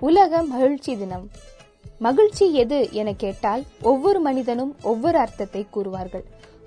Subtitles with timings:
[0.00, 1.30] உலக மகிழ்ச்சி தினம்.
[1.98, 6.24] மகிழ்ச்சி எது என கேட்டால் ஒவ்வொரு மனிதனும் ஒவ்வொரு அர்த்தத்தை கூறுவார்கள்.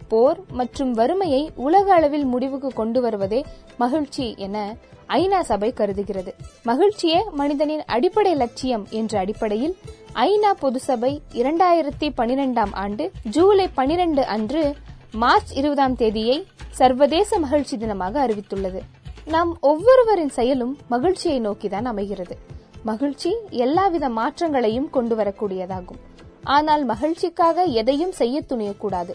[0.07, 3.45] போர் மற்றும் வறுமையை உலக அளவில் முடிவுக்கு கொண்டு வருவதே
[3.77, 4.75] மகிழ்ச்சி என
[5.07, 6.33] ஐநா சபை கருதுகிறது.
[6.65, 9.77] மகிழ்ச்சியே மனிதனின் அடிப்படை லட்சியம் என்ற அடிப்படையில்
[10.13, 14.75] ஐநா பொதுசபை இரண்டாயிரத்தி பனிரெண்டாம் ஆண்டு ஜூலை பனிரெண்டு அன்று
[15.11, 18.79] மார்ச் இருபதாம் தேதியை சர்வதேச மகிழ்ச்சி தினமாக அறிவித்துள்ளது.
[19.25, 22.37] நாம் ஒவ்வொருவரின் செயலும் மகிழ்ச்சியை நோக்கிதான் அமைகிறது.
[22.83, 25.97] மகிழ்ச்சி எல்லாவித மாற்றங்களையும் கொண்டு வரக்கூடியதாகும்
[26.43, 29.13] ஆனால் மகிழ்ச்சிக்காக எதையும் செய்ய துணியக்கூடாது.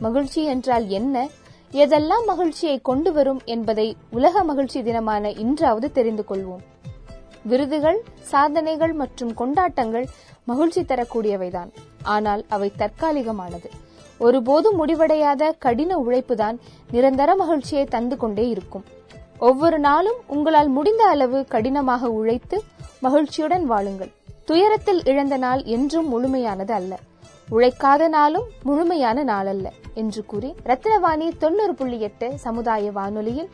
[0.00, 1.28] மகிழ்ச்சி என்றால் என்ன?
[1.72, 6.62] எதெல்லாம் மகிழ்ச்சியை கொண்டு வரும் என்பதை உலக மகிழ்ச்சி தினமான இன்றாவது தெரிந்து கொள்வோம்.
[7.42, 10.06] விருதுகள் சாதனைகள் மற்றும் கொண்டாட்டங்கள்
[10.44, 11.70] மகிழ்ச்சி தரக்கூடியவைதான்.
[12.02, 13.70] ஆனால் அவை தற்காலிகமானது.
[14.18, 16.58] ஒருபோதும் முடிவடையாத கடின உழைப்புதான்
[16.90, 18.84] நிரந்தர மகிழ்ச்சியை தந்து கொண்டே இருக்கும்.
[19.38, 22.62] ஒவ்வொரு நாளும் உங்களால் முடிந்த அளவு கடினமாக உழைத்து
[23.00, 24.12] மகிழ்ச்சியுடன் வாழுங்கள்.
[24.44, 26.98] துயரத்தில் இழந்த நாள் என்றும் முழுமையானது அல்ல.
[27.50, 33.48] உழைக்காத நாளும் முழுமையான நாள் அல்ல என்று கூறி ரத்னவாணி தொண்ணூறு புள்ளி எட்டு சமுதாய வானொலியில்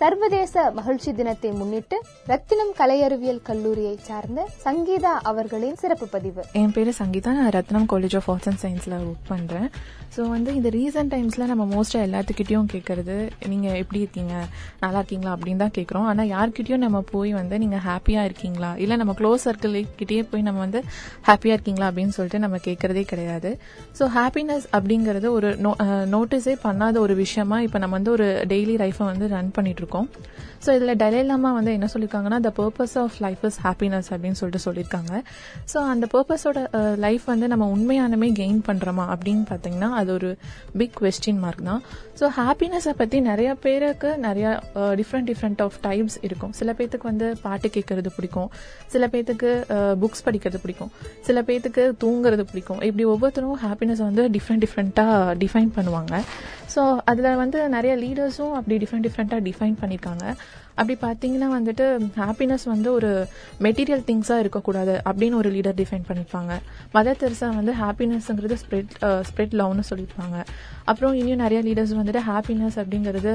[0.00, 1.96] சர்வதேச மகிழ்ச்சி தினத்தை முன்னிட்டு
[2.30, 6.42] ரத்தினம் கலையறிவியல் கல்லூரியை சார்ந்த சங்கீதா அவர்களின் சிறப்பு பதிவு.
[6.60, 7.30] என் பேர் சங்கீதா.
[7.38, 9.68] நான் Rathnam college of arts and சயின்ஸில் ஒர்க் பண்ணுறேன்
[10.16, 13.16] ஸோ வந்து இந்த ரீசன்ட் டைம்ஸில் நம்ம மோஸ்ட்டாக எல்லாத்துக்கிட்டையும் கேட்கறது
[13.52, 14.34] நீங்கள் எப்படி இருக்கீங்க?
[14.82, 15.32] நல்லா இருக்கீங்களா?
[15.36, 18.70] அப்படின்னு தான் கேட்குறோம் ஆனால் யார்கிட்டயும் நம்ம போய் வந்து நீங்கள் ஹாப்பியாக இருக்கீங்களா?
[18.82, 20.82] இல்லை நம்ம க்ளோஸ் சர்க்கிள் கிட்டேயே போய் நம்ம வந்து
[21.28, 21.88] ஹாப்பியாக இருக்கீங்களா?
[21.92, 23.52] அப்படின்னு சொல்லிட்டு நம்ம கேட்கறதே கிடையாது.
[24.00, 25.50] ஸோ ஹாப்பினஸ் அப்படிங்கிறது ஒரு
[26.14, 30.10] நோட்டீஸே பண்ணாத ஒரு விஷயமா இப்போ நம்ம வந்து ஒரு டெய்லி லைஃபை வந்து ரன் பண்ணிட்டு இருக்கோம்.
[30.64, 35.12] ஸோ இதில் டலைலாமா வந்து என்ன சொல்லியிருக்காங்கன்னா the purpose of life is happiness அப்படின்னு சொல்லிட்டு சொல்லியிருக்காங்க
[35.72, 36.58] ஸோ அந்த பர்பஸோட
[37.04, 40.30] லைஃப் வந்து நம்ம உண்மையானமே கெயின் பண்ணுறோமா அப்படின்னு பார்த்தீங்கன்னா அது ஒரு
[40.80, 41.82] பிக் கொஸ்டின் மார்க் தான்.
[42.20, 44.52] ஸோ ஹாப்பினஸை பற்றி நிறைய பேருக்கு நிறையா
[45.00, 46.54] டிஃப்ரெண்ட் டிஃப்ரெண்ட் ஆஃப் டைப்ஸ் இருக்கும்.
[46.60, 48.50] சில பேர்த்துக்கு வந்து பாட்டு கேட்கறது பிடிக்கும்.
[48.94, 49.50] சில பேர்த்துக்கு
[50.02, 50.92] புக்ஸ் படிக்கிறது பிடிக்கும்.
[51.28, 52.82] சில பேர்த்துக்கு தூங்குறது பிடிக்கும்.
[52.90, 56.14] இப்படி ஒவ்வொருத்தரும் ஹாப்பினஸ் வந்து டிஃப்ரெண்ட் டிஃப்ரெண்ட்டாக டிஃபைன் பண்ணுவாங்க.
[56.74, 60.24] ஸோ அதில் வந்து நிறைய லீடர்ஸும் அப்படி டிஃப்ரெண்ட் டிஃப்ரெண்ட்டாக டிஃபைன் பண்ணியிருக்காங்க
[60.80, 61.84] அப்படி பார்த்தீங்கன்னா வந்துட்டு
[62.22, 63.10] ஹாப்பினஸ் வந்து ஒரு
[63.66, 66.52] மெட்டீரியல் திங்ஸாக இருக்கக்கூடாது அப்படின்னு ஒரு லீடர் டிஃபைன் பண்ணியிருப்பாங்க
[66.96, 68.94] மதர் தெரசா வந்து ஹாப்பினஸ்ங்கிறது ஸ்ப்ரெட்
[69.28, 70.36] ஸ்ப்ரெட் லவ்னு சொல்லியிருப்பாங்க
[70.90, 73.32] அப்புறம் இன்னும் நிறைய லீடர்ஸ் வந்துட்டு ஹாப்பினஸ் அப்படிங்கிறது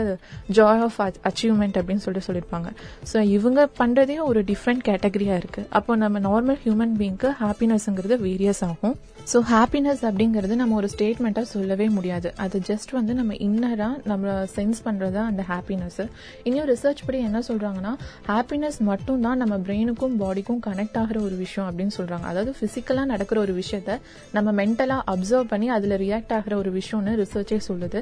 [0.57, 0.99] ஜாய் ஆஃப்
[1.29, 2.69] அச்சீவ்மெண்ட் அப்படின்னு சொல்லிட்டு சொல்லியிருப்பாங்க.
[3.11, 8.95] ஸோ இவங்க பண்ணுறதே ஒரு டிஃப்ரெண்ட் கேட்டகரியாக இருக்குது அப்போ நம்ம நார்மல் ஹியூமன் பீங்க்கு ஹாப்பினஸ்ங்கிறது வேரியஸ் ஆகும்.
[9.31, 12.29] ஸோ ஹாப்பினஸ் அப்படிங்கிறது நம்ம ஒரு ஸ்டேட்மெண்ட்டாக சொல்லவே முடியாது.
[12.43, 16.01] அது ஜஸ்ட் வந்து நம்ம இன்னராக நம்ம சென்ஸ் பண்ணுறது தான் அந்த ஹாப்பினஸ்
[16.47, 17.93] இன்னும் ரிசர்ச் படி என்ன சொல்கிறாங்கன்னா
[18.31, 23.39] ஹாப்பினஸ் மட்டும் தான் நம்ம பிரெயினுக்கும் பாடிக்கும் கனெக்ட் ஆகிற ஒரு விஷயம் அப்படின்னு சொல்கிறாங்க அதாவது ஃபிசிக்கலாக நடக்கிற
[23.45, 23.99] ஒரு விஷயத்த
[24.37, 27.99] நம்ம மென்டலாக அப்சர்வ் பண்ணி அதில் ரியாக்ட் ஆகிற ஒரு விஷயம்னு ரிசர்ச்சே சொல்லுது.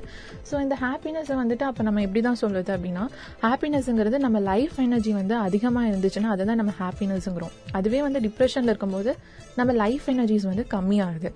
[0.49, 3.05] ஸோ இந்த ஹாப்பினஸை வந்துட்டு அப்போ நம்ம எப்படி தான் சொல்லுது அப்படின்னா
[3.45, 9.13] ஹாப்பினஸ்ங்கிறது நம்ம லைஃப் எனர்ஜி வந்து அதிகமாக இருந்துச்சுன்னா அதை தான் நம்ம ஹாப்பினஸ்ங்கிறோம் அதுவே வந்து டிப்ரெஷனில் இருக்கும்போது
[9.59, 11.29] நம்ம லைஃப் எனர்ஜிஸ் வந்து கம்மியாகுது.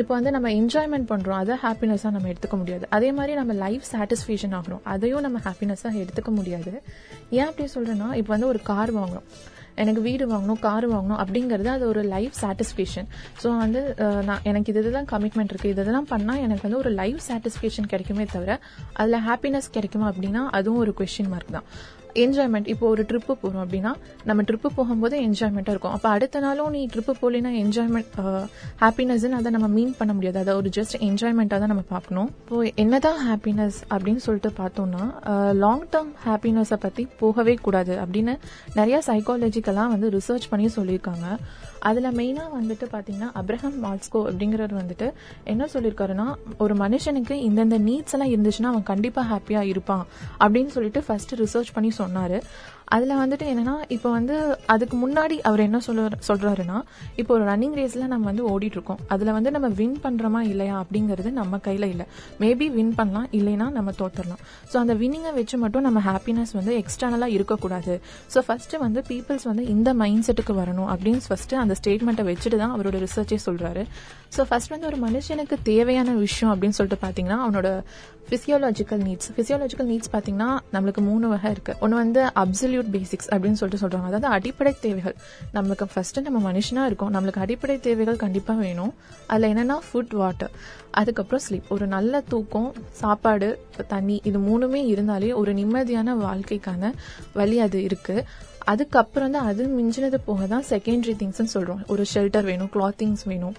[0.00, 2.84] இப்போ வந்து நம்ம என்ஜாய்மெண்ட் பண்ணுறோம் அதை ஹாப்பினஸாக நம்ம எடுத்துக்க முடியாது.
[2.96, 6.72] அதே மாதிரி நம்ம லைஃப் சாட்டிஸ்ஃபேக்ஷன் ஆகிறோம் அதையும் நம்ம ஹாப்பினஸாக எடுத்துக்க முடியாது.
[7.38, 9.26] ஏன் அப்படி சொல்கிறேன்னா இப்போ வந்து ஒரு கார் வாங்கணும்.
[9.82, 13.06] எனக்கு வீடு வாங்கணும் கார் வாங்கணும் அப்படிங்கிறது அது ஒரு லைஃப் சாட்டிஸ்ஃபேக்ஷன்
[13.42, 13.80] ஸோ வந்து
[14.28, 18.58] நான் எனக்கு இது இதுதான் கமிட்மெண்ட் இருக்குது இதெல்லாம் பண்ணால் எனக்கு வந்து ஒரு லைஃப் சாட்டிஸ்ஃபேக்ஷன் கிடைக்குமே தவிர
[19.00, 21.68] அதில் ஹாப்பினஸ் கிடைக்குமா அப்படின்னா அதுவும் ஒரு கொஷின் மார்க் தான்.
[22.24, 23.92] என்ஜாய்மெண்ட் இப்போ ஒரு ட்ரிப்பு போறோம் அப்படின்னா
[24.28, 25.94] நம்ம ட்ரிப்பு போகும்போது என்ஜாய்மெண்ட்டாக இருக்கும்.
[25.96, 28.12] அப்போ அடுத்த நாளும் நீ ட்ரிப்பு போலினா என்ஜாய்மெண்ட்
[28.82, 30.38] ஹாப்பினஸ்ன்னு அதை நம்ம மீன் பண்ண முடியாது.
[30.44, 32.30] அதை ஒரு ஜஸ்ட் என்ஜாய்மெண்ட்டாக தான் நம்ம பார்க்கணும்.
[32.42, 35.04] இப்போ என்னதான் ஹாப்பினஸ் அப்படின்னு சொல்லிட்டு பார்த்தோம்னா
[35.64, 38.34] லாங் டேர்ம் ஹாப்பினஸை பற்றி போகவே கூடாது அப்படின்னு
[38.78, 41.26] நிறைய சைக்காலஜிக்கெல்லாம் வந்து ரிசர்ச் பண்ணி சொல்லியிருக்காங்க.
[41.88, 45.06] அதில் மெயினாக வந்துட்டு பார்த்தீங்கன்னா அப்ரஹாம் மால்ஸ்கோ அப்படிங்கிறவர் வந்துட்டு
[45.52, 46.26] என்ன சொல்லியிருக்காருன்னா
[46.64, 50.04] ஒரு மனுஷனுக்கு இந்தந்த நீட்ஸ் எல்லாம் இருந்துச்சுன்னா அவன் கண்டிப்பாக ஹாப்பியாக இருப்பான்
[50.44, 52.36] அப்படின்னு சொல்லிட்டு ஃபர்ஸ்ட் ரிசர்ச் பண்ணி சொன்னார்.
[52.94, 54.34] அதில் வந்துட்டு என்னன்னா இப்போ வந்து
[54.72, 56.78] அதுக்கு முன்னாடி அவர் என்ன சொல்ல சொல்கிறாருன்னா
[57.20, 59.00] இப்போ ஒரு ரன்னிங் ரேஸில் நம்ம வந்து ஓடிட்டுருக்கோம்.
[59.14, 62.06] அதில் வந்து நம்ம வின் பண்ணுறோமா இல்லையா அப்படிங்கிறது நம்ம கையில் இல்லை.
[62.42, 64.42] மேபி வின் பண்ணலாம் இல்லைன்னா நம்ம தோத்துடலாம்.
[64.72, 67.94] ஸோ அந்த வின்னிங்கை வச்சு மட்டும் நம்ம ஹாப்பினஸ் வந்து எக்ஸ்டர்னலாக இருக்கக்கூடாது.
[68.34, 72.74] ஸோ ஃபஸ்ட்டு வந்து பீப்புள்ஸ் வந்து இந்த மைண்ட் செட்டுக்கு வரணும் அப்படின்னு ஃபஸ்ட்டு அந்த ஸ்டேட்மெண்ட்டை வச்சுட்டு தான்
[72.76, 73.84] அவரோட ரிசர்ச்சே சொல்கிறாரு
[74.36, 77.68] ஸோ ஃபஸ்ட் வந்து ஒரு மனுஷனுக்கு தேவையான விஷயம் அப்படின்னு சொல்லிட்டு பார்த்தீங்கன்னா அவனோட
[78.28, 83.82] ஃபிசியோலாஜிக்கல் நீட்ஸ் ஃபிசியோலாஜிக்கல் நீட்ஸ் பார்த்தீங்கன்னா நம்மளுக்கு மூணு வகை இருக்குது ஒன்று வந்து அப்சல்யூட் பேசிக்ஸ் அப்படின்னு சொல்லிட்டு
[83.84, 84.08] சொல்றாங்க.
[84.10, 85.16] அதாவது அடிப்படை தேவைகள்.
[85.56, 87.12] நம்மளுக்கு ஃபர்ஸ்ட் நம்ம மனுஷனா இருக்கோம்.
[87.16, 88.92] நம்மளுக்கு அடிப்படை தேவைகள் கண்டிப்பாக வேணும்.
[89.32, 90.54] அதில் என்னன்னா ஃபுட் வாட்டர்
[91.00, 92.70] அதுக்கப்புறம் ஸ்லீப் ஒரு நல்ல தூக்கம்
[93.02, 93.50] சாப்பாடு
[93.92, 96.92] தண்ணி இது மூணுமே இருந்தாலே ஒரு நிம்மதியான வாழ்க்கைக்கான
[97.38, 98.16] வழி அது இருக்கு.
[98.72, 101.80] அதுக்கப்புறம் தான் அது மிஞ்சினது போக தான் செகண்டரி திங்ஸ்ன்னு சொல்றோம்.
[101.92, 103.56] ஒரு ஷெல்டர் வேணும் கிளாத்திங்ஸ் வேணும்.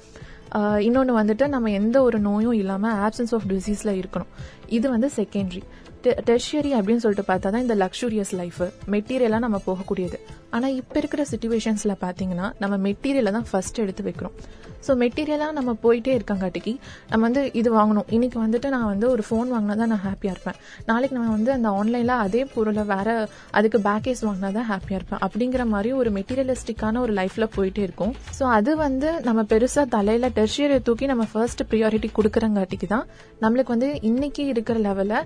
[0.87, 4.31] இன்னொன்று வந்துட்டு நம்ம எந்த ஒரு நோயும் இல்லாமல் ஆப்சன்ஸ் ஆஃப் டிசீஸில் இருக்கணும்.
[4.77, 5.61] இது வந்து செகண்டரி
[6.09, 8.61] டெர்ஷியரி அப்படின்னு சொல்லிட்டு பார்த்தா தான் இந்த லக்ஸூரியஸ் லைஃப்
[8.93, 10.19] மெட்டீரியலாக நம்ம போகக்கூடியது.
[10.49, 14.35] ஆனால் இப்போ இருக்கிற சுச்சுவேஷன்ஸில் பார்த்தீங்கன்னா நம்ம மெட்டீரியலை தான் ஃபர்ஸ்ட் எடுத்து வைக்கிறோம்.
[14.85, 16.73] ஸோ மெட்டீரியலாக நம்ம போயிட்டே இருக்கங்காட்டிக்கு
[17.11, 18.07] நம்ம வந்து இது வாங்கணும்.
[18.15, 20.57] இன்னைக்கு வந்துட்டு நான் வந்து ஒரு ஃபோன் வாங்கினா தான் நான் ஹாப்பியாக இருப்பேன்.
[20.89, 23.15] நாளைக்கு நான் வந்து அந்த ஆன்லைனில் அதே பொருளை வேறு
[23.59, 25.21] அதுக்கு பேக்கேஜ் வாங்கினா தான் ஹாப்பியாக இருப்பேன்.
[25.27, 28.13] அப்படிங்கிற மாதிரி ஒரு மெட்டீரியலிஸ்டிக்கான ஒரு லைஃப்பில் போயிட்டே இருக்கும்.
[28.39, 33.07] ஸோ அது வந்து நம்ம பெருசாக தலையில் டெர்ஷியரை தூக்கி நம்ம ஃபர்ஸ்ட் ப்ரியாரிட்டி கொடுக்குறங்காட்டிக்கு தான்
[33.45, 35.19] நம்மளுக்கு வந்து இன்னைக்கு இருக்கிற லெவலில்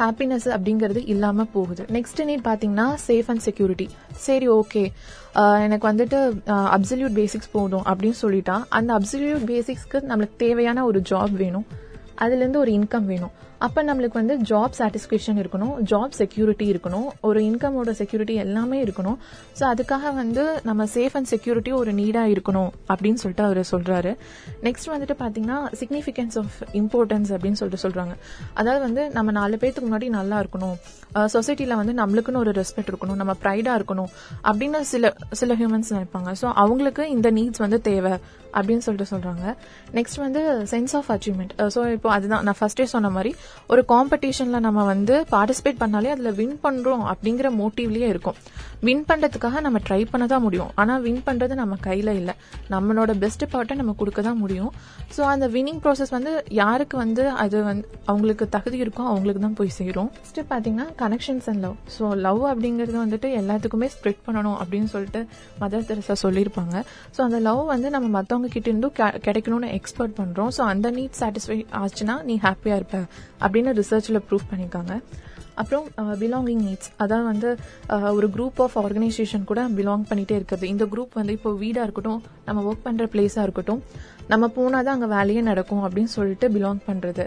[0.00, 1.82] ஹாப்பினஸ் அப்படிங்கிறது இல்லாமல் போகுது.
[1.96, 3.86] நெக்ஸ்ட் நீட் பார்த்தீங்கன்னா சேஃப் அண்ட் செக்யூரிட்டி
[4.26, 4.82] சரி ஓகே
[5.34, 11.66] எனக்கு வந்துட்டு அப்சல்யூட் பேசிக்ஸ் போதும் அப்படின்னு சொல்லிட்டா அந்த அப்சல்யூட் பேசிக்ஸ்க்கு நம்மளுக்கு தேவையான ஒரு ஜாப் வேணும்.
[12.24, 13.34] அதுலேருந்து ஒரு இன்கம் வேணும்.
[13.66, 19.18] அப்போ நம்மளுக்கு வந்து ஜாப் சாட்டிஸ்ஃபேக்ஷன் இருக்கணும் ஜாப் செக்யூரிட்டி இருக்கணும் ஒரு இன்கமோட செக்யூரிட்டி எல்லாமே இருக்கணும்.
[19.58, 24.12] ஸோ அதுக்காக வந்து நம்ம சேஃப் அண்ட் செக்யூரிட்டி ஒரு நீடாக இருக்கணும் அப்படின்னு சொல்லிட்டு அவர் சொல்கிறாரு
[24.66, 28.16] நெக்ஸ்ட் வந்துட்டு பார்த்தீங்கன்னா சிக்னிஃபிகன்ஸ் ஆஃப் இம்பார்ட்டன்ஸ் அப்படின்னு சொல்லிட்டு சொல்கிறாங்க
[28.60, 30.76] அதாவது வந்து நம்ம நாலு பேர்த்துக்கு முன்னாடி நல்லா இருக்கணும்.
[31.36, 34.10] சொசைட்டியில் வந்து நம்மளுக்குன்னு ஒரு ரெஸ்பெக்ட் இருக்கணும் நம்ம ப்ரைடாக இருக்கணும்
[34.50, 35.12] அப்படின்னு சில
[35.42, 36.32] சில ஹியூமன்ஸ் நினைப்பாங்க.
[36.42, 38.14] ஸோ அவங்களுக்கு இந்த நீட்ஸ் வந்து தேவை.
[38.56, 39.44] அப்படின்னு சொல்லிட்டு சொல்றாங்க.
[39.98, 40.40] நெக்ஸ்ட் வந்து
[40.72, 43.32] சென்ஸ் ஆஃப் அச்சீவ்மெண்ட் ஸோ இப்போ அதுதான் நான் ஃபர்ஸ்டே சொன்ன மாதிரி
[43.72, 48.38] ஒரு காம்படிஷன்ல நம்ம வந்து பார்ட்டிசிபேட் பண்ணாலே அதுல வின் பண்றோம் அப்படிங்கிற மோட்டிவ்லயே இருக்கும்.
[48.88, 50.70] வின் பண்றதுக்காக நம்ம ட்ரை பண்ண தான் முடியும்.
[50.80, 52.34] ஆனால் வின் பண்றது நம்ம கையில இல்லை.
[52.74, 54.70] நம்மளோட பெஸ்ட் பார்ட்டை நம்ம கொடுக்க தான் முடியும்.
[55.16, 59.74] ஸோ அந்த வின்னிங் ப்ராசஸ் வந்து யாருக்கு வந்து அது வந்து அவங்களுக்கு தகுதி இருக்கோ அவங்களுக்கு தான் போய்
[59.78, 60.10] சேரும்.
[60.18, 65.20] நெக்ஸ்ட் பார்த்தீங்கன்னா connections and love so love அப்படிங்கிறது வந்துட்டு எல்லாத்துக்குமே ஸ்ப்ரெட் பண்ணணும் அப்படின்னு சொல்லிட்டு
[65.62, 66.76] மதர் தெரசா சொல்லியிருப்பாங்க.
[67.16, 68.94] ஸோ அந்த லவ் வந்து நம்ம மற்றவங்க கிட்ட இருந்தும்
[69.26, 70.50] கிடைக்கணும்னு எக்ஸ்பர்ட் பண்றோம்.
[70.56, 72.98] ஸோ அந்த நீட் சாட்டிஸ்ஃபை ஆச்சுன்னா நீ ஹாப்பியா இருப்ப
[73.40, 74.94] அப்படின்னு ரிசர்ச்ல ப்ரூவ் பண்ணியிருக்காங்க.
[75.60, 75.86] அப்புறம்
[76.20, 77.48] பிலாங்கிங் நீட்ஸ் அதான் வந்து
[78.18, 80.68] ஒரு குரூப் ஆஃப் ஆர்கனைசேஷன் கூட பிலாங் பண்ணிட்டே இருக்கிறது.
[80.68, 83.82] இந்த குரூப் வந்து இப்போ வீடா இருக்கட்டும் நம்ம ஒர்க் பண்ற பிளேஸா இருக்கட்டும்
[84.32, 87.26] நம்ம போனாதான் அங்க வேலையே நடக்கும் அப்படின்னு சொல்லிட்டு பிலாங் பண்றது.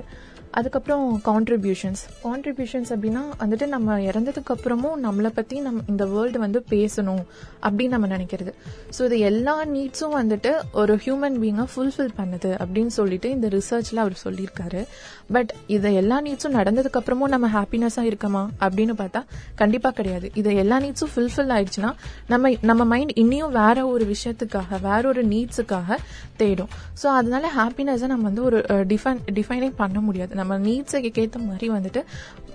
[0.59, 7.23] அதுக்கப்புறம் கான்ட்ரிபியூஷன்ஸ் கான்ட்ரிபியூஷன்ஸ் அப்படின்னா வந்துட்டு நம்ம இறந்ததுக்கு அப்புறமும் நம்மளை பத்தி நம்ம இந்த வேர்ல்டு வந்து பேசணும்
[7.67, 8.51] அப்படின்னு நம்ம நினைக்கிறது.
[8.97, 10.51] ஸோ இது எல்லா நீட்ஸும் வந்துட்டு
[10.81, 14.83] ஒரு ஹியூமன் பீங்கை ஃபுல்ஃபில் பண்ணுது அப்படின்னு சொல்லிட்டு இந்த ரிசர்ச்ல அவர் சொல்லியிருக்காரு.
[15.31, 18.47] பட் இதை எல்லா நீட்ஸும் நடந்ததுக்கு அப்புறமும் நம்ம ஹாப்பினஸ்ஸா இருக்கமா?
[18.59, 19.23] அப்படின்னு பார்த்தா
[19.55, 20.31] கண்டிப்பா கிடையாது.
[20.33, 21.91] இதை எல்லா நீட்ஸும் ஃபுல்ஃபில் ஆயிடுச்சுன்னா
[22.27, 25.97] நம்ம நம்ம மைண்ட் இன்னும் வேற ஒரு விஷயத்துக்காக வேற ஒரு நீட்ஸுக்காக
[26.37, 26.69] தேடும்.
[27.03, 30.35] ஸோ அதனால ஹாப்பினஸை நம்ம வந்து ஒரு டிஃபைன் டிஃபைனே பண்ண முடியாது.
[30.35, 32.03] நம்ம நீட்ஸுக்கு ஏற்ற மாதிரி வந்துட்டு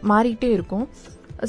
[0.09, 0.89] மாறிட்டே இருக்கும்.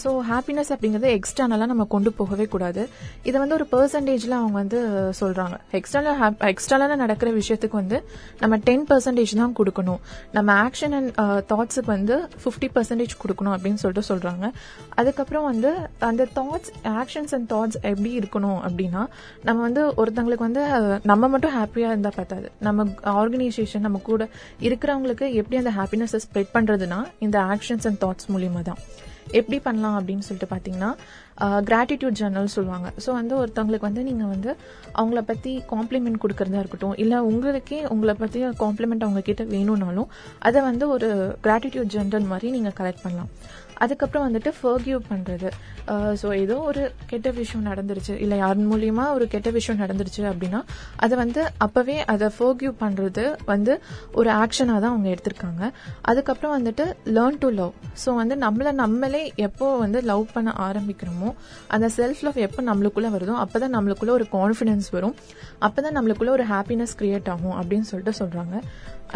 [0.04, 2.84] ஸோ ஹாப்பினஸ் அப்படிங்கிறது எக்ஸ்டர்னலாக நம்ம கொண்டு போகவே கூடாது.
[3.28, 4.80] இதை வந்து ஒரு பர்சன்டேஜில் அவங்க வந்து
[5.22, 8.00] சொல்கிறாங்க எக்ஸ்டர்னல் எக்ஸ்டர்னலாக நடக்கிற விஷயத்துக்கு வந்து
[8.42, 10.02] நம்ம டென் பர்சன்டேஜ் தான் கொடுக்கணும்.
[10.38, 11.12] நம்ம ஆக்ஷன் அண்ட்
[11.52, 14.46] தாட்ஸுக்கு வந்து ஃபிஃப்டி பர்சன்டேஜ் கொடுக்கணும் அப்படின்னு சொல்லிட்டு சொல்கிறாங்க
[15.02, 15.72] அதுக்கப்புறம் வந்து
[16.10, 19.04] அந்த தாட்ஸ் ஆக்ஷன்ஸ் அண்ட் தாட்ஸ் எப்படி இருக்கணும் அப்படின்னா
[19.48, 22.86] நம்ம வந்து ஒருத்தங்களுக்கு வந்து uh, நம்ம மட்டும் ஹாப்பியாக இருந்தால் பார்த்தாது நம்ம
[23.20, 24.24] ஆர்கனைசேஷன் நம்ம கூட
[24.68, 28.82] இருக்கிறவங்களுக்கு எப்படி அந்த ஹாப்பினஸை ஸ்ப்ரெட் பண்ணுறதுனா இந்த ஆக்ஷன்ஸ் அண்ட் தாட்ஸ் மூலியமாக தான்
[29.40, 30.92] எப்படி பண்ணலாம் அப்படின்னு சொல்லிட்டு பார்த்தீங்கன்னா
[31.70, 32.88] கிராட்டிடியூட் ஜர்னல் சொல்லுவாங்க.
[33.04, 34.52] ஸோ வந்து ஒருத்தவங்களுக்கு வந்து நீங்கள் வந்து
[35.00, 40.10] அவங்கள பற்றி காம்ப்ளிமெண்ட் கொடுக்கறதா இருக்கட்டும் இல்லை உங்களுக்கே உங்களை பற்றி காம்ப்ளிமெண்ட் அவங்க கிட்ட வேணும்னாலும்
[40.50, 41.10] அதை வந்து ஒரு
[41.48, 43.32] கிராட்டிடியூட் ஜர்னல் மாதிரி நீங்கள் கலெக்ட் பண்ணலாம்.
[43.84, 45.50] அதுக்கப்புறம் வந்துட்டு ஃபர்கியூ பண்ணுறது
[46.22, 46.82] ஸோ ஏதோ ஒரு
[47.12, 48.14] கெட்ட விஷயம் நடந்துருச்சு.
[48.24, 50.60] இல்லை யார் மூலியமா ஒரு கெட்ட விஷயம் நடந்துருச்சு அப்படின்னா
[51.06, 53.74] அதை வந்து அப்போவே அதை ஃபர்கியூ பண்ணுறது வந்து
[54.20, 55.64] ஒரு ஆக்ஷனாக தான் அவங்க எடுத்திருக்காங்க.
[56.12, 61.32] அதுக்கப்புறம் வந்துட்டு லேர்ன் டு லவ் ஸோ வந்து நம்மளை நம்மளே எப்போ வந்து லவ் பண்ண ஆரம்பிக்கிறோமோ
[61.78, 65.18] அந்த செல்ஃப் லவ் எப்போ நம்மளுக்குள்ளே வருதோ அப்போ தான் நம்மளுக்குள்ளே ஒரு கான்ஃபிடென்ஸ் வரும்.
[65.68, 68.56] அப்போ தான் நம்மளுக்குள்ள ஒரு ஹாப்பினஸ் கிரியேட் ஆகும் அப்படின்னு சொல்லிட்டு சொல்கிறாங்க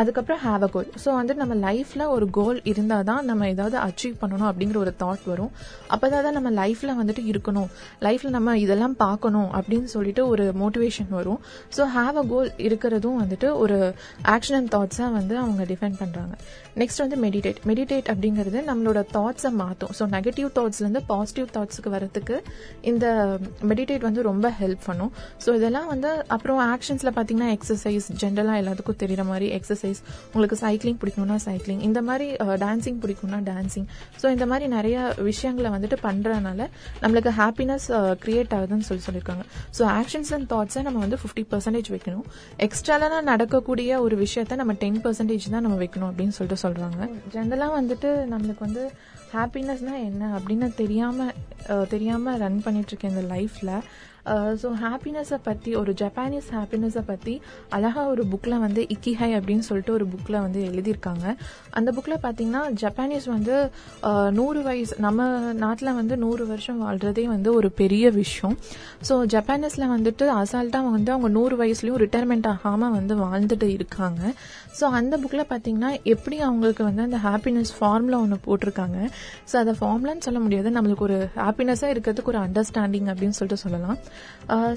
[0.02, 4.16] அதுக்கப்புறம் ஹாவ் அ கோல் ஸோ வந்து நம்ம லைஃப்பில் ஒரு கோல் இருந்தால் தான் நம்ம ஏதாவது அச்சீவ்
[4.22, 5.52] பண்ணணும் அப்படிங்கிற ஒரு தாட் வரும்.
[5.90, 7.68] அப்போதான் தான் நம்ம லைஃப்ல வந்துட்டு இருக்கணும்.
[8.02, 11.40] லைஃப்ல நம்ம இதெல்லாம் பார்க்கணும் அப்படின்னு சொல்லிட்டு ஒரு மோட்டிவேஷன் வரும்.
[11.78, 13.94] ஸோ ஹாவ் அ கோல் இருக்கிறதும் வந்துட்டு ஒரு
[14.24, 16.36] ஆக்ஷன் அண்ட் தாட்ஸாக வந்து அவங்க டிஃபைன் பண்ணுறாங்க
[16.82, 22.36] நெக்ஸ்ட் வந்து மெடிடேட் மெடிடேட் அப்படிங்கிறது நம்மளோட தாட்ஸை மாற்றும் ஸோ நெகட்டிவ் தாட்ஸ்லேருந்து பாசிட்டிவ் தாட்ஸ்க்கு வரத்துக்கு
[22.92, 23.06] இந்த
[23.72, 25.12] மெடிடேட் வந்து ரொம்ப ஹெல்ப் பண்ணும்.
[25.46, 30.02] ஸோ இதெல்லாம் வந்து அப்புறம் ஆக்ஷன்ஸில் பார்த்தீங்கன்னா எக்ஸசைஸ் ஜென்ரலாக எல்லாத்துக்கும் தெரிகிற மாதிரி எக்ஸசைஸ்
[30.34, 32.28] உங்களுக்கு சைக்கிளிங் பிடிக்கணும்னா சைக்கிளிங் இந்த மாதிரி
[32.66, 33.88] டான்சிங் பிடிக்கும்னா டான்சிங்
[34.24, 34.98] ஸோ இந்த மாதிரி நிறைய
[35.30, 36.70] விஷயங்களை வந்துட்டு பண்ணுறதுனால
[37.04, 37.88] நம்மளுக்கு ஹாப்பினஸ்
[38.26, 39.46] கிரியேட் ஆகுதுன்னு சொல்லி சொல்லியிருக்காங்க
[39.78, 42.26] ஸோ ஆக்ஷன்ஸ் அண்ட் தாட்ஸை நம்ம வந்து ஃபிஃப்டி பர்சன்டேஜ் வைக்கணும்.
[42.68, 47.02] எக்ஸ்ட்ராலாக நடக்கக்கூடிய ஒரு விஷயத்த நம்ம டென் பர்சன்டேஜ் தான் நம்ம வைக்கணும் அப்படின்னு சொல்லிட்டு சொல்கிறாங்க
[47.34, 48.84] ஜென்ரலாக வந்துட்டு நம்மளுக்கு வந்து
[49.34, 50.40] ஹாப்பினஸ்னா என்ன?
[50.40, 51.34] அப்படின்னு தெரியாமல்
[51.90, 53.76] தெரியாமல் ரன் பண்ணிட்டு இந்த லைஃப்பில்
[54.62, 57.34] ஸோ ஹாப்பினஸை பற்றி ஒரு ஜப்பானீஸ் ஹாப்பினஸை பற்றி
[57.78, 61.26] அழகாக ஒரு புக்கில் வந்து இக்கிஹை அப்படின்னு சொல்லிட்டு ஒரு புக்கில் வந்து எழுதியிருக்காங்க.
[61.80, 63.56] அந்த புக்கில் பார்த்தீங்கன்னா ஜப்பானீஸ் வந்து
[64.10, 65.28] uh, நூறு வயசு நம்ம
[65.64, 68.56] நாட்டில் வந்து நூறு வருஷம் வாழ்கிறதே வந்து ஒரு பெரிய விஷயம்.
[69.10, 74.22] ஸோ ஜப்பானீஸில் வந்துட்டு அசால்ட்டாக வந்து அவங்க நூறு வயசுலேயும் ரிட்டையர்மெண்ட் ஆகாமல் வந்து வாழ்ந்துட்டு இருக்காங்க.
[74.80, 79.00] ஸோ அந்த புக்கில் பார்த்தீங்கன்னா எப்படி அவங்களுக்கு வந்து அந்த ஹாப்பினஸ் ஃபார்மில் ஒன்று போட்டிருக்காங்க.
[79.52, 80.70] ஸோ அதை ஃபார்ம்லன்னு சொல்ல முடியாது.
[80.80, 84.00] நம்மளுக்கு ஒரு ஹாப்பினஸாக இருக்கிறதுக்கு ஒரு அண்டர்ஸ்டாண்டிங் அப்படின்னு சொல்லிட்டு சொல்லலாம்.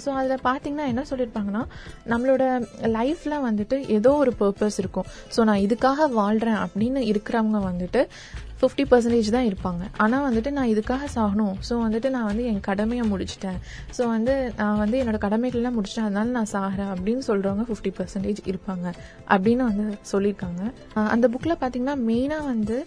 [0.04, 1.62] ஸோ அதில் பார்த்தீங்கன்னா என்ன சொல்லியிருப்பாங்கன்னா
[2.12, 2.44] நம்மளோட
[2.98, 5.08] லைஃப்பில் வந்துட்டு ஏதோ ஒரு பர்பஸ் இருக்கும்.
[5.36, 8.02] ஸோ நான் இதுக்காக வாழ்கிறேன் அப்படின்னு இருக்கிறவங்க வந்துட்டு
[8.60, 9.82] ஃபிஃப்டி பர்சன்டேஜ் தான் இருப்பாங்க.
[10.02, 11.56] ஆனால் வந்துட்டு நான் இதுக்காக சாகணும்.
[11.68, 13.58] ஸோ வந்துட்டு நான் வந்து என் கடமையை முடிச்சிட்டேன்.
[13.96, 16.08] ஸோ வந்து நான் வந்து என்னோட கடமைகள்லாம் முடிச்சிட்டேன்.
[16.08, 18.86] அதனால நான் சாகிறேன் அப்படின்னு சொல்கிறவங்க ஃபிஃப்டி பர்சன்டேஜ் இருப்பாங்க
[19.34, 20.62] அப்படின்னு வந்து சொல்லியிருக்காங்க
[21.14, 22.78] அந்த புக்கில் பார்த்தீங்கன்னா மெயினாக வந்து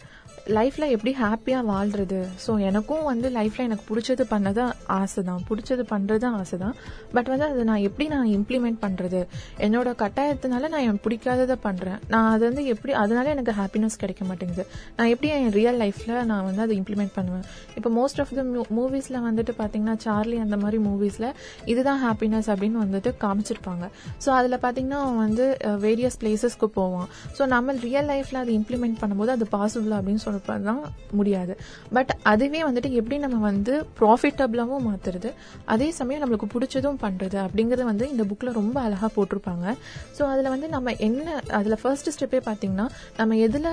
[0.57, 4.63] லைஃப்பில் எப்படி ஹாப்பியாக வாழ்கிறது ஸோ எனக்கும் வந்து லைஃப்பில் எனக்கு பிடிச்சது பண்ணது
[4.97, 6.75] ஆசை தான் பிடிச்சது பண்றது ஆசை தான்
[7.15, 9.21] பட் வந்து அதை நான் எப்படி நான் இம்ப்ளிமெண்ட் பண்ணுறது
[9.65, 14.65] என்னோட கட்டாயத்தினால நான் என் பிடிக்காததை பண்ணுறேன் நான் அது வந்து எப்படி அதனால எனக்கு ஹாப்பினஸ் கிடைக்க மாட்டேங்குது.
[14.97, 17.45] நான் எப்படி என் ரியல் லைஃப்பில் நான் வந்து அதை இம்ப்ளிமெண்ட் பண்ணுவேன்?
[17.77, 18.43] இப்போ மோஸ்ட் ஆஃப் த
[18.79, 21.29] மூவிஸில் வந்துட்டு பார்த்தீங்கன்னா சார்லி அந்த மாதிரி மூவிஸில்
[21.73, 23.85] இதுதான் ஹாப்பினஸ் அப்படின்னு வந்துட்டு காமிச்சிருப்பாங்க.
[24.25, 25.45] ஸோ அதில் பார்த்தீங்கன்னா அவன் வந்து
[25.85, 27.07] வேரியஸ் பிளேசஸ்க்கு போவான்.
[27.37, 30.81] ஸோ நம்ம ரியல் லைஃப்ல அதை இம்ப்ளிமெண்ட் பண்ணும்போது அது பாசிபிள் அப்படின்னு சொல்றப்ப தான்
[31.19, 31.53] முடியாது.
[31.97, 35.29] பட் அதுவே வந்துட்டு எப்படி நம்ம வந்து ப்ராஃபிட்டபிளாகவும் மாற்றுறது
[35.73, 39.75] அதே சமயம் நம்மளுக்கு பிடிச்சதும் பண்ணுறது அப்படிங்கிறது வந்து இந்த புக்கில் ரொம்ப அழகாக போட்டிருப்பாங்க.
[40.17, 41.27] ஸோ அதில் வந்து நம்ம என்ன
[41.59, 42.87] அதில் ஃபர்ஸ்ட் ஸ்டெப்பே பார்த்தீங்கன்னா
[43.19, 43.69] நம்ம எதில்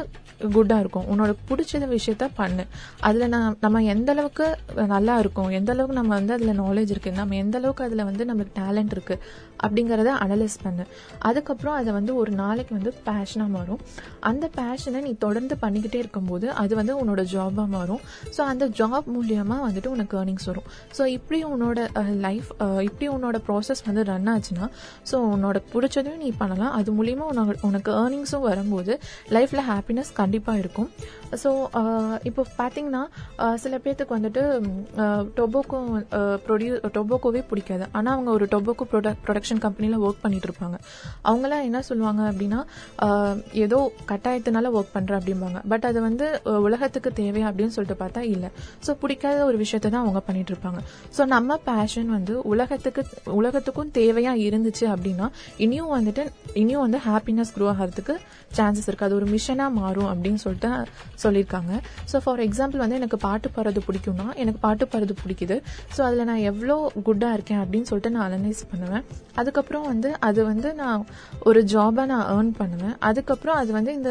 [0.54, 2.64] குட்டாக இருக்கும் உன்னோட பிடிச்சத விஷயத்த பண்ணு.
[3.08, 4.46] அதில் நான் நம்ம எந்த அளவுக்கு
[4.94, 8.54] நல்லா இருக்கும் எந்த அளவுக்கு நம்ம வந்து அதில் நாலேஜ் இருக்குது நம்ம எந்த அளவுக்கு அதில் வந்து நமக்கு
[8.60, 9.22] டேலண்ட் இருக்குது
[9.64, 10.84] அப்படிங்கிறத அனலைஸ் பண்ணு.
[11.28, 13.80] அதுக்கப்புறம் அதை வந்து ஒரு நாளைக்கு வந்து பேஷனாக மாறும்.
[14.30, 18.02] அந்த பேஷனை நீ தொடர்ந்து பண்ணிக்கிட்டே இருக்கும்போது அது வந்து உன்னோட ஜாபாக மாறும்.
[18.36, 20.66] ஸோ அந்த ஜாப் மூலியமாக வந்துட்டு உனக்கு ஏர்னிங்ஸ் வரும்.
[20.96, 21.78] ஸோ இப்படி உன்னோட
[22.26, 22.48] லைஃப்
[22.88, 24.68] இப்படி உன்னோட ப்ராசஸ் வந்து ரன் ஆச்சுன்னா
[25.10, 26.72] ஸோ உன்னோட பிடிச்சதையும் நீ பண்ணலாம்.
[26.78, 28.92] அது மூலியமாக உனக்கு உனக்கு ஏர்னிங்ஸும் வரும்போது
[29.36, 30.90] லைஃப்பில் ஹாப்பினஸ் கண்டிப்பாக இருக்கும்.
[31.42, 31.50] ஸோ
[32.30, 33.02] இப்போ பார்த்தீங்கன்னா
[33.62, 34.42] சில பேர்த்துக்கு வந்துட்டு
[35.38, 35.78] டொபோக்கோ
[36.46, 37.84] ப்ரொடியூ டொபோக்கோவே பிடிக்காது.
[37.96, 40.76] ஆனால் அவங்க ஒரு tobacco product production company work பண்ணிட்டு இருப்பாங்க.
[41.30, 42.60] அவங்களாம் என்ன சொல்லுவாங்க அப்படின்னா
[43.64, 43.78] ஏதோ
[44.10, 45.60] கட்டாயத்தினால ஒர்க் பண்ணுறேன் அப்படிம்பாங்க.
[45.72, 46.26] பட் அது வந்து
[46.66, 48.50] உலகத்துக்கு தேவை அப்படின்னு சொல்லிட்டு பார்த்தா இல்லை.
[48.86, 50.80] ஸோ பிடிக்காத ஒரு விஷயத்தை தான் அவங்க பண்ணிட்டு இருப்பாங்க.
[51.16, 53.02] ஸோ நம்ம பேஷன் வந்து உலகத்துக்கு
[53.40, 55.28] உலகத்துக்கும் தேவையா இருந்துச்சு அப்படின்னா
[55.66, 56.24] இனியும் வந்துட்டு
[56.62, 58.16] இனியும் வந்து ஹாப்பினஸ் க்ரோ ஆகிறதுக்கு
[58.58, 59.06] சான்சஸ் இருக்கு.
[59.08, 60.70] அது ஒரு மிஷனா மாறும் அப்படின்னு சொல்லிட்டு
[61.24, 61.72] சொல்லியிருக்காங்க.
[62.10, 65.56] ஸோ ஃபார் எக்ஸாம்பிள் வந்து எனக்கு பாட்டு பாடுறது பிடிக்கும்னா எனக்கு பாட்டு பாடுறது பிடிக்குது.
[65.96, 66.76] ஸோ அதில் நான் எவ்வளோ
[67.08, 69.04] குட்டாக இருக்கேன் அப்படின்னு சொல்லிட்டு நான் அனலைஸ் பண்ணுவேன்.
[69.40, 71.00] அதுக்கப்புறம் வந்து அது வந்து நான்
[71.48, 72.94] ஒரு ஜாபாக நான் ஏர்ன் பண்ணுவேன்.
[73.08, 74.10] அதுக்கப்புறம் அது வந்து இந்த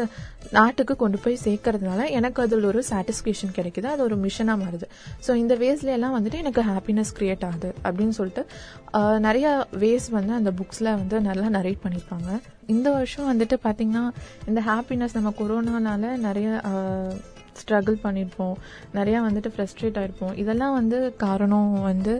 [0.52, 3.88] நாட்டுக்கு கொண்டு போய் சேர்க்கறதுனால எனக்கு அதில் ஒரு சாட்டிஸ்ஃபேக்ஷன் கிடைக்குது.
[3.94, 4.86] அது ஒரு மிஷனாக மாறுது.
[5.26, 8.44] ஸோ இந்த வேஸ்ல எல்லாம் வந்துட்டு எனக்கு ஹாப்பினஸ் கிரியேட் ஆகுது அப்படின்னு சொல்லிட்டு
[9.26, 9.46] நிறைய
[9.84, 12.30] வேஸ் வந்து அந்த புக்ஸில் வந்து நல்லா நரேட் பண்ணியிருப்பாங்க
[12.74, 14.04] இந்த வருஷம் வந்துட்டு பார்த்தீங்கன்னா
[14.50, 16.48] இந்த ஹாப்பினஸ் நம்ம கொரோனானால நிறைய
[17.60, 18.54] ஸ்ட்ரகிள் பண்ணியிருப்போம்
[18.98, 20.34] நிறையா வந்துட்டு ஃப்ரஸ்ட்ரேட் ஆயிருப்போம்.
[20.42, 22.14] இதெல்லாம் வந்து காரணம் வந்து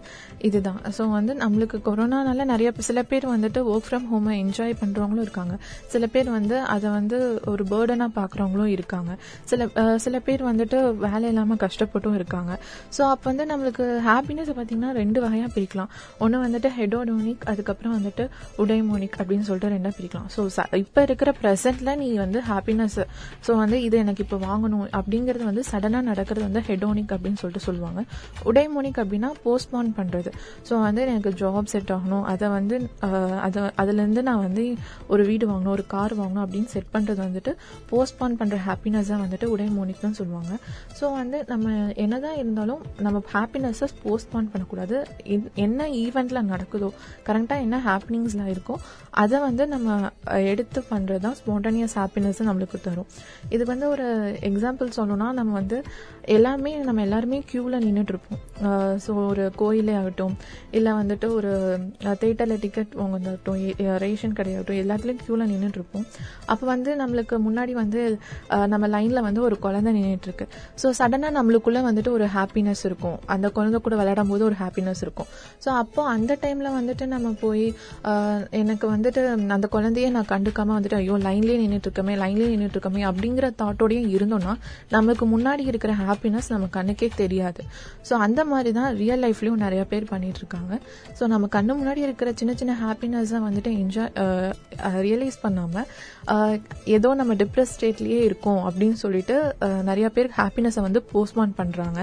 [0.48, 0.80] இதுதான்.
[0.96, 5.54] ஸோ வந்து நம்மளுக்கு கொரோனானால நிறைய சில பேர் வந்துட்டு ஒர்க் ஃப்ரம் ஹோமை என்ஜாய் பண்ணுறவங்களும் இருக்காங்க.
[5.94, 7.18] சில பேர் வந்து அதை வந்து
[7.52, 9.12] ஒரு பேர்டனாக பார்க்குறவங்களும் இருக்காங்க.
[9.52, 9.68] சில
[10.06, 12.52] சில பேர் வந்துட்டு வேலை இல்லாமல் கஷ்டப்பட்டும் இருக்காங்க.
[12.96, 15.90] ஸோ அப்போ வந்து நம்மளுக்கு ஹாப்பினஸ் பார்த்தீங்கன்னா ரெண்டு வகையாக பிரிக்கலாம்.
[16.24, 18.24] ஒன்று வந்துட்டு ஹெடோடோனிக் அதுக்கப்புறம் வந்துட்டு
[18.62, 20.28] உடைமோனிக் அப்படின்னு சொல்லிட்டு ரெண்டாக பிரிக்கலாம்.
[20.34, 20.42] ஸோ
[20.84, 22.98] இப்போ இருக்கிற ப்ரெசென்ட்ல நீ வந்து ஹாப்பினஸ்
[23.46, 27.60] ஸோ வந்து இது எனக்கு இப்போ வாங்கணும் அப்படின்னு அப்படிங்கிறது வந்து சடனாக நடக்கிறது வந்து ஹெடோனிக் அப்படின்னு சொல்லிட்டு
[27.60, 28.04] சொல்லுவாங்க.
[28.44, 30.32] உடைமோனிக் அப்படின்னா போஸ்ட்போன் பண்ணுறது
[30.68, 32.22] ஸோ வந்து எனக்கு ஜாப் செட் ஆகணும்.
[32.22, 32.90] அதை வந்து
[33.40, 34.74] அதை அதுலேருந்து நான் வந்து
[35.08, 37.54] ஒரு வீடு வாங்கணும் ஒரு கார் வாங்கணும் அப்படின்னு செட் பண்ணுறது வந்துட்டு
[37.90, 40.56] போஸ்ட்போன் பண்ணுற ஹாப்பினஸ்ஸாக வந்துட்டு உடைமோனிக்னு சொல்லுவாங்க.
[41.00, 45.06] ஸோ வந்து நம்ம என்னதான் இருந்தாலும் நம்ம ஹாப்பினஸ்ஸை போஸ்ட்போன் பண்ணக்கூடாது.
[45.22, 46.90] என்- என்ன ஈவெண்ட்டில் நடக்குதோ
[47.26, 48.74] கரெக்டாக என்ன ஹாப்பினிங்ஸில் இருக்கோ
[49.10, 53.06] அதை வந்து நம்ம எடுத்து பண்ணுறது தான் ஸ்பான்டேனியஸ் ஹாப்பினஸ் நம்மளுக்கு தரும்.
[53.48, 55.76] இது வந்து ஒரு எக்ஸாம்பிள் சொல்லணும்னா நம்ம வந்து
[56.34, 58.40] எல்லாமே நம்ம எல்லாருமே க்யூவில் நின்றுட்டு இருப்போம்
[59.04, 60.34] ஸோ ஒரு கோயிலே ஆகட்டும்
[60.78, 61.50] இல்லை வந்துட்டு ஒரு
[62.22, 63.58] தேட்டரில் டிக்கெட் வாங்கதாகட்டும்
[64.04, 66.06] ரேஷன் கடையாகட்டும் எல்லாத்துலேயும் க்யூவில் நின்றுட்டு இருப்போம்
[66.52, 68.00] அப்போ வந்து நம்மளுக்கு முன்னாடி வந்து
[68.72, 70.46] நம்ம லைனில் வந்து ஒரு குழந்தை நின்றுட்டு இருக்கு
[70.82, 73.16] ஸோ சடனாக நம்மளுக்குள்ளே வந்துட்டு ஒரு ஹாப்பினஸ் இருக்கும்.
[73.34, 75.30] அந்த குழந்தை கூட விளையாடும் போது ஒரு ஹாப்பினஸ் இருக்கும்.
[75.64, 77.64] ஸோ அப்போ அந்த டைமில் வந்துட்டு நம்ம போய்
[78.62, 79.22] எனக்கு வந்துட்டு
[79.56, 84.54] அந்த குழந்தைய நான் கண்டுக்காம வந்துட்டு ஐயோ லைன்லேயே நின்றுட்டு இருக்கமே லைன்லேயே நின்றுட்டு இருக்கமே அப்படிங்கிற தாட்டோடய இருந்தோம்னா
[84.94, 87.60] நம்ம நம்மளுக்கு முன்னாடி இருக்கிற ஹாப்பினஸ் நம்ம கண்ணுக்கே தெரியாது.
[88.08, 90.72] ஸோ அந்த மாதிரி தான் ரியல் லைஃப்லையும் நிறைய பேர் பண்ணிட்டு இருக்காங்க.
[91.18, 94.10] ஸோ நம்ம கண்ணு முன்னாடி இருக்கிற சின்ன சின்ன ஹாப்பினஸை வந்துட்டு என்ஜாய்
[95.06, 95.84] ரியலைஸ் பண்ணாம
[96.96, 99.36] ஏதோ நம்ம டிப்ரெஸ் ஸ்டேட்லயே இருக்கோம் அப்படின்னு சொல்லிட்டு
[99.90, 102.00] நிறைய பேர் ஹாப்பினஸை வந்து போஸ்ட்மான் பண்றாங்க.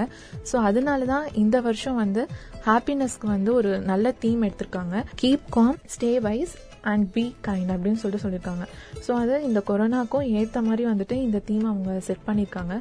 [0.52, 2.24] ஸோ அதனால தான் இந்த வருஷம் வந்து
[2.68, 4.96] ஹாப்பினஸ்க்கு வந்து ஒரு நல்ல தீம் எடுத்திருக்காங்க.
[5.22, 6.54] Keep calm stay wise
[6.92, 8.66] and be kind அப்படின்னு சொல்லிட்டு சொல்லியிருக்காங்க.
[9.06, 12.76] ஸோ அது இந்த கொரோனாக்கும் ஏற்ற மாதிரி வந்துட்டு இந்த தீம் அவங்க செட் பண்ணியிருக்காங்க.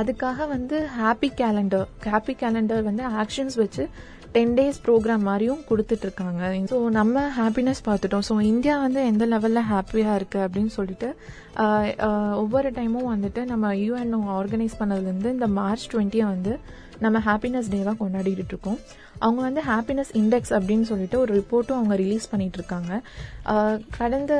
[0.00, 3.84] அதுக்காக வந்து ஹாப்பி கேலண்டர் ஹாப்பி கேலண்டர் வந்து ஆக்ஷன்ஸ் வச்சு
[4.34, 8.24] டென் டேஸ் ப்ரோக்ராம் மாதிரியும் கொடுத்துட்டு இருக்காங்க ஸோ நம்ம ஹாப்பினஸ் பார்த்துட்டோம்.
[8.28, 11.08] ஸோ இந்தியா வந்து எந்த லெவலில் ஹாப்பியாக இருக்குது அப்படின்னு சொல்லிட்டு
[12.42, 16.52] ஒவ்வொரு டைமும் வந்துட்டு நம்ம யூஎன்ஓ ஆர்கனைஸ் பண்ணதுலேருந்து இந்த மார்ச் டுவெண்ட்டியை வந்து
[17.04, 18.78] நம்ம ஹாப்பினஸ் டேவாக கொண்டாடிட்டு இருக்கோம்.
[19.20, 22.92] அவங்க வந்து ஹாப்பினஸ் இண்டெக்ஸ் அப்படின்னு சொல்லிட்டு ஒரு ரிப்போர்ட்டும் அவங்க ரிலீஸ் பண்ணிட்டு இருக்காங்க
[23.98, 24.32] கடந்த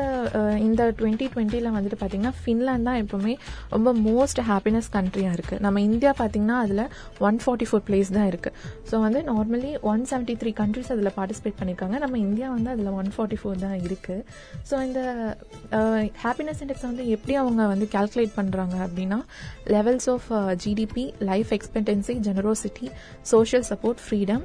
[0.60, 3.34] இந்த டுவெண்ட்டி டுவெண்ட்டியில் வந்துட்டு பார்த்தீங்கன்னா ஃபின்லாந்து தான் எப்பவுமே
[3.70, 6.84] ரொம்ப மோஸ்ட் ஹாப்பினஸ் கண்ட்ரியாக இருக்குது நம்ம இந்தியா பார்த்தீங்கன்னா அதில்
[7.20, 8.54] ஒன் ஃபார்ட்டி ஃபோர் பிளேஸ் தான் இருக்குது
[8.90, 13.10] ஸோ வந்து normally one seventy three countries அதில் பார்ட்டிசிபேட் பண்ணியிருக்காங்க நம்ம இந்தியா வந்து அதில் ஒன்
[13.16, 14.24] ஃபார்ட்டி ஃபோர் தான் இருக்குது
[14.70, 15.00] ஸோ இந்த
[16.22, 19.20] ஹாப்பினஸ் இண்டெக்ஸ் வந்து எப்படி அவங்க வந்து கால்குலேட் பண்ணுறாங்க அப்படின்னா
[19.68, 20.28] levels of
[20.64, 22.88] GDP life expectancy generosity
[23.26, 24.44] social support freedom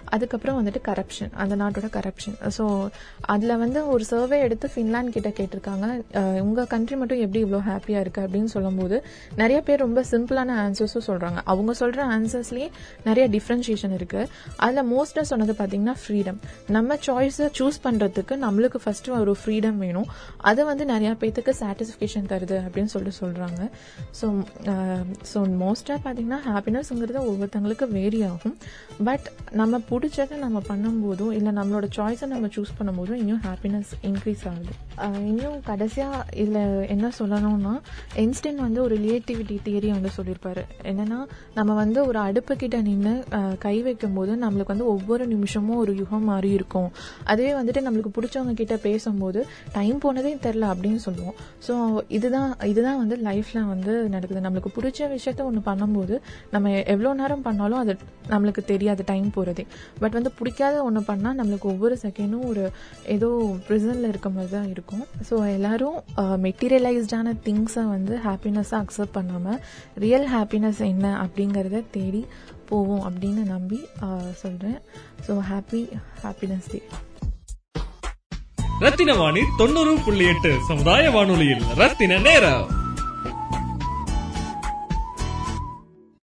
[0.15, 2.65] அதுக்கப்புறம் வந்துட்டு கரப்ஷன் அந்த நாட்டோட கரப்ஷன் ஸோ
[3.33, 5.85] அதில் வந்து ஒரு சர்வே எடுத்து ஃபின்லாண்ட் கிட்ட கேட்டிருக்காங்க.
[6.47, 8.97] உங்கள் கண்ட்ரி மட்டும் எப்படி இவ்வளோ ஹாப்பியாக இருக்குது அப்படின்னு சொல்லும்போது
[9.41, 12.69] நிறைய பேர் ரொம்ப சிம்பிளான ஆன்சர்ஸும் சொல்கிறாங்க அவங்க சொல்கிற ஆன்சர்ஸ்லேயே
[13.09, 14.29] நிறைய டிஃப்ரென்ஷியேஷன் இருக்குது
[14.65, 16.39] அதில் மோஸ்ட்டாக சொன்னது பார்த்தீங்கன்னா ஃப்ரீடம்
[16.77, 20.09] நம்ம சாய்ஸை சூஸ் பண்ணுறதுக்கு நம்மளுக்கு ஃபஸ்ட்டு ஒரு ஃப்ரீடம் வேணும்.
[20.49, 23.61] அது வந்து நிறையா பேத்துக்கு சாட்டிஸ்ஃபிகேஷன் தருது அப்படின்னு சொல்லிட்டு சொல்கிறாங்க
[24.19, 24.27] ஸோ
[25.31, 28.55] ஸோ மோஸ்ட்டாக பார்த்தீங்கன்னா ஹாப்பினஸ்ங்கிறது ஒவ்வொருத்தங்களுக்கு வேரி ஆகும்.
[29.09, 29.27] பட்
[29.61, 34.71] நம்ம பிடிச்சதை நம்ம பண்ணும்போதும் இல்லை நம்மளோட சாய்ஸை நம்ம சூஸ் பண்ணும்போதும் இன்னும் ஹாப்பினஸ் இன்க்ரீஸ் ஆகுது.
[35.31, 37.73] இன்னும் கடைசியாக இதில் என்ன சொல்லணும்னா
[38.23, 40.63] என்ஸ்டைன் வந்து ஒரு ரிலேட்டிவிட்டி தியரியை வந்து சொல்லியிருப்பாரு.
[40.91, 41.19] என்னன்னா
[41.57, 43.13] நம்ம வந்து ஒரு அடுப்பு கிட்ட நின்று
[43.65, 46.89] கை வைக்கும் போது நம்மளுக்கு வந்து ஒவ்வொரு நிமிஷமும் ஒரு யுகம் மாதிரி இருக்கும்.
[47.33, 49.43] அதுவே வந்துட்டு நம்மளுக்கு பிடிச்சவங்க கிட்ட பேசும்போது
[49.77, 51.37] டைம் போனதே தெரில அப்படின்னு சொல்லுவோம்.
[51.67, 51.75] ஸோ
[52.19, 54.45] இதுதான் இதுதான் வந்து லைஃப்பில் வந்து நடக்குது.
[54.47, 56.17] நம்மளுக்கு பிடிச்ச விஷயத்த ஒன்று பண்ணும்போது
[56.55, 57.95] நம்ம எவ்வளோ நேரம் பண்ணாலும் அது
[58.33, 59.63] நம்மளுக்கு தெரியாது டைம் போகிறதே
[59.99, 62.71] பட் வந்து பிடிக்காத ஒன்று பண்ணால் நம்மளுக்கு ஒவ்வொரு செகண்டும் ஒரு
[63.05, 63.29] ஏதோ
[63.67, 65.03] ப்ரிசனில் இருக்க மாதிரி தான் இருக்கும்.
[65.29, 66.03] ஸோ எல்லோரும்
[66.45, 69.59] மெட்டீரியலைஸ்டான திங்ஸை வந்து ஹாப்பினஸ்ஸாக அக்செப்ட் பண்ணாமல்
[69.95, 72.25] ரியல் ஹாப்பினஸ் என்ன அப்படிங்கிறத தேடி
[72.69, 73.79] போவோம் அப்படின்னு நம்பி
[74.43, 74.79] சொல்கிறேன்
[75.27, 75.83] so happy
[76.25, 76.81] happiness day
[78.85, 82.80] Rathina Vani தொண்ணூறு புள்ளி எட்டு சமுதாய வானொலியில் ரத்தின நேரம்.